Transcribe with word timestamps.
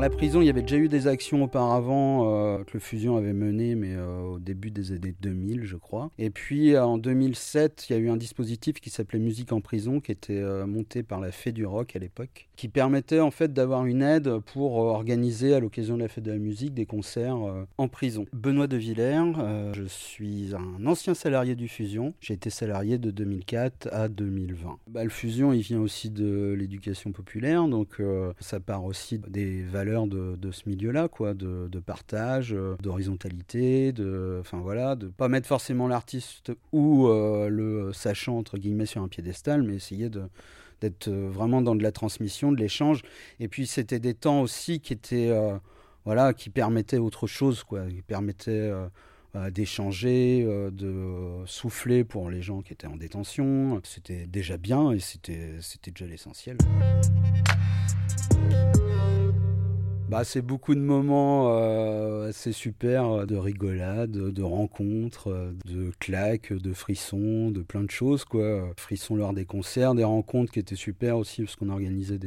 La 0.00 0.10
prison, 0.10 0.40
il 0.40 0.46
y 0.46 0.50
avait 0.50 0.62
déjà 0.62 0.76
eu 0.76 0.88
des 0.88 1.06
actions 1.06 1.42
auparavant 1.42 2.32
euh, 2.32 2.64
que 2.64 2.74
le 2.74 2.80
Fusion 2.80 3.16
avait 3.16 3.32
menées, 3.32 3.74
mais 3.74 3.94
euh, 3.94 4.20
au 4.20 4.38
début 4.38 4.70
des 4.70 4.92
années 4.92 5.14
2000, 5.20 5.64
je 5.64 5.76
crois. 5.76 6.10
Et 6.18 6.30
puis 6.30 6.74
euh, 6.74 6.84
en 6.84 6.98
2007, 6.98 7.86
il 7.88 7.92
y 7.94 7.96
a 7.96 7.98
eu 7.98 8.08
un 8.08 8.16
dispositif 8.16 8.80
qui 8.80 8.90
s'appelait 8.90 9.18
Musique 9.18 9.52
en 9.52 9.60
prison, 9.60 10.00
qui 10.00 10.12
était 10.12 10.42
monté 10.66 11.02
par 11.02 11.20
la 11.20 11.32
Fée 11.32 11.52
du 11.52 11.66
Rock 11.66 11.96
à 11.96 11.98
l'époque, 11.98 12.48
qui 12.56 12.68
permettait 12.68 13.20
en 13.20 13.30
fait 13.30 13.52
d'avoir 13.52 13.86
une 13.86 14.02
aide 14.02 14.38
pour 14.38 14.76
organiser 14.76 15.54
à 15.54 15.60
l'occasion 15.60 15.96
de 15.96 16.02
la 16.02 16.08
Fête 16.08 16.24
de 16.24 16.32
la 16.32 16.38
musique 16.38 16.74
des 16.74 16.86
concerts 16.86 17.38
en 17.78 17.88
prison. 17.88 18.26
Benoît 18.32 18.66
de 18.66 18.76
Villers, 18.76 19.32
je 19.72 19.84
suis 19.84 20.54
un 20.54 20.86
ancien 20.86 21.14
salarié 21.14 21.56
du 21.56 21.68
Fusion. 21.68 22.14
J'ai 22.20 22.34
été 22.34 22.50
salarié 22.50 22.98
de 22.98 23.10
2004 23.10 23.88
à 23.92 24.08
2020. 24.08 24.78
Bah, 24.88 25.04
le 25.04 25.10
Fusion, 25.10 25.52
il 25.52 25.62
vient 25.62 25.80
aussi 25.80 26.10
de 26.10 26.54
l'éducation 26.56 27.12
populaire, 27.12 27.66
donc 27.66 28.00
ça 28.40 28.60
part 28.60 28.84
aussi 28.84 29.18
des 29.28 29.62
valeurs 29.62 29.87
de, 30.06 30.50
ce 30.52 30.68
milieu-là, 30.68 31.08
quoi, 31.08 31.34
de, 31.34 31.80
partage, 31.84 32.52
euh, 32.52 32.76
d'horizontalité, 32.82 33.92
de, 33.92 34.38
enfin 34.40 34.58
voilà, 34.58 34.96
de 34.96 35.08
pas 35.08 35.28
mettre 35.28 35.46
forcément 35.46 35.88
l'artiste 35.88 36.52
ou 36.72 37.08
euh, 37.08 37.48
le 37.48 37.92
sachant 37.92 38.38
entre 38.38 38.58
guillemets 38.58 38.86
sur 38.86 39.02
un 39.02 39.08
piédestal, 39.08 39.62
mais 39.62 39.74
essayer 39.74 40.08
de 40.08 40.22
d'être 40.80 41.08
euh, 41.08 41.28
vraiment 41.28 41.60
dans 41.60 41.74
de 41.74 41.82
la 41.82 41.90
transmission, 41.90 42.52
de 42.52 42.58
l'échange. 42.58 43.02
Et 43.40 43.48
puis 43.48 43.66
c'était 43.66 43.98
des 43.98 44.14
temps 44.14 44.42
aussi 44.42 44.80
qui 44.80 44.92
étaient, 44.92 45.32
voilà, 46.04 46.32
qui 46.34 46.50
permettaient 46.50 46.98
autre 46.98 47.26
chose, 47.26 47.64
quoi, 47.64 47.86
qui 47.86 48.02
permettaient 48.02 48.72
d'échanger, 49.50 50.44
de 50.44 51.42
souffler 51.46 52.04
pour 52.04 52.30
les 52.30 52.42
gens 52.42 52.62
qui 52.62 52.72
étaient 52.72 52.86
en 52.86 52.96
détention. 52.96 53.80
C'était 53.82 54.26
déjà 54.26 54.56
bien 54.56 54.92
et 54.92 55.00
c'était 55.00 55.58
déjà 55.90 56.06
l'essentiel. 56.06 56.58
Bah, 60.08 60.24
c'est 60.24 60.40
beaucoup 60.40 60.74
de 60.74 60.80
moments 60.80 61.50
euh, 61.50 62.30
assez 62.30 62.52
super, 62.52 63.04
euh, 63.10 63.26
de 63.26 63.36
rigolade, 63.36 64.10
de 64.10 64.42
rencontres, 64.42 65.28
euh, 65.28 65.52
de 65.66 65.92
claques, 66.00 66.50
de 66.50 66.72
frissons, 66.72 67.50
de 67.50 67.60
plein 67.60 67.82
de 67.82 67.90
choses. 67.90 68.24
quoi. 68.24 68.72
Frissons 68.78 69.16
lors 69.16 69.34
des 69.34 69.44
concerts, 69.44 69.94
des 69.94 70.04
rencontres 70.04 70.50
qui 70.50 70.60
étaient 70.60 70.76
super 70.76 71.18
aussi, 71.18 71.42
parce 71.42 71.56
qu'on 71.56 71.68
organisait 71.68 72.18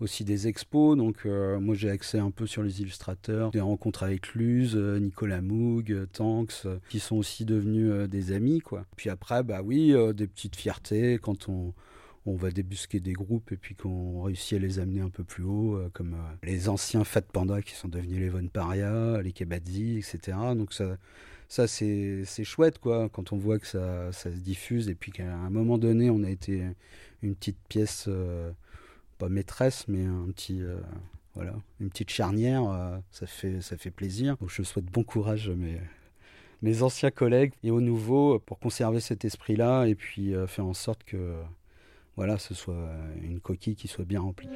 aussi 0.00 0.24
des 0.24 0.48
expos. 0.48 0.96
Donc 0.96 1.26
moi 1.26 1.74
j'ai 1.74 1.90
accès 1.90 2.18
un 2.18 2.30
peu 2.30 2.46
sur 2.46 2.62
les 2.62 2.80
illustrateurs, 2.80 3.50
des 3.50 3.60
rencontres 3.60 4.02
avec 4.02 4.34
Luz, 4.34 4.74
Nicolas 4.76 5.42
Moog, 5.42 6.06
Tanks, 6.14 6.66
qui 6.88 7.00
sont 7.00 7.16
aussi 7.16 7.44
devenus 7.44 8.08
des 8.08 8.32
amis. 8.32 8.60
quoi. 8.60 8.86
Puis 8.96 9.10
après, 9.10 9.42
bah 9.42 9.60
oui, 9.62 9.94
des 10.14 10.26
petites 10.26 10.56
fiertés 10.56 11.18
quand 11.20 11.50
on 11.50 11.74
on 12.26 12.34
va 12.34 12.50
débusquer 12.50 13.00
des 13.00 13.14
groupes 13.14 13.50
et 13.52 13.56
puis 13.56 13.74
qu'on 13.74 14.22
réussit 14.22 14.54
à 14.54 14.58
les 14.58 14.78
amener 14.78 15.00
un 15.00 15.08
peu 15.08 15.24
plus 15.24 15.44
haut, 15.44 15.76
euh, 15.76 15.88
comme 15.92 16.14
euh, 16.14 16.36
les 16.42 16.68
anciens 16.68 17.04
Fat 17.04 17.22
Panda 17.22 17.62
qui 17.62 17.74
sont 17.74 17.88
devenus 17.88 18.20
les 18.20 18.28
Von 18.28 18.46
Paria, 18.48 19.20
les 19.22 19.32
Kebadzi, 19.32 19.98
etc. 19.98 20.36
Donc 20.54 20.72
ça, 20.74 20.98
ça 21.48 21.66
c'est 21.66 22.24
chouette 22.44 22.78
quoi, 22.78 23.08
quand 23.08 23.32
on 23.32 23.36
voit 23.36 23.58
que 23.58 23.66
ça, 23.66 24.12
se 24.12 24.28
diffuse 24.28 24.88
et 24.88 24.94
puis 24.94 25.12
qu'à 25.12 25.34
un 25.34 25.50
moment 25.50 25.78
donné 25.78 26.10
on 26.10 26.22
a 26.22 26.30
été 26.30 26.62
une 27.22 27.34
petite 27.34 27.58
pièce, 27.68 28.04
euh, 28.08 28.50
pas 29.18 29.28
maîtresse, 29.28 29.86
mais 29.88 30.04
un 30.04 30.26
petit. 30.26 30.62
voilà, 31.34 31.54
une 31.80 31.90
petite 31.90 32.10
charnière, 32.10 33.00
ça, 33.10 33.26
fait, 33.26 33.60
ça 33.60 33.76
fait 33.76 33.90
plaisir. 33.90 34.36
Donc 34.38 34.50
je 34.50 34.62
souhaite 34.62 34.86
bon 34.86 35.04
courage 35.04 35.48
à 35.48 35.54
mes, 35.54 35.78
mes 36.62 36.82
anciens 36.82 37.10
collègues 37.10 37.52
et 37.62 37.70
aux 37.70 37.80
nouveaux 37.80 38.38
pour 38.38 38.58
conserver 38.58 39.00
cet 39.00 39.24
esprit-là 39.24 39.86
et 39.86 39.94
puis 39.94 40.34
faire 40.46 40.66
en 40.66 40.74
sorte 40.74 41.04
que 41.04 41.34
voilà, 42.16 42.38
ce 42.38 42.54
soit 42.54 42.90
une 43.22 43.40
coquille 43.40 43.76
qui 43.76 43.88
soit 43.88 44.04
bien 44.04 44.20
remplie. 44.20 44.48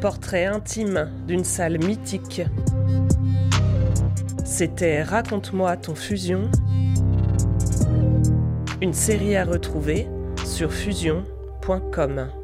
Portrait 0.00 0.46
intime 0.46 1.12
d'une 1.28 1.44
salle 1.44 1.78
mythique. 1.78 2.42
C'était 4.44 5.02
Raconte-moi 5.02 5.76
ton 5.76 5.94
fusion. 5.94 6.50
Une 8.80 8.92
série 8.92 9.36
à 9.36 9.44
retrouver 9.44 10.08
sur 10.44 10.72
fusion.com. 10.72 12.41